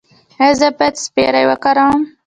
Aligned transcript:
ایا 0.41 0.53
زه 0.59 0.67
باید 0.77 0.95
سپری 1.05 1.45
وکاروم؟ 1.49 2.01